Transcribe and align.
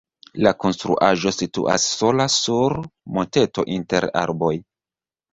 La 0.45 0.51
konstruaĵo 0.63 1.33
situas 1.39 1.85
sola 1.97 2.25
sur 2.35 2.75
monteto 3.17 3.65
inter 3.75 4.09
arboj. 4.23 4.51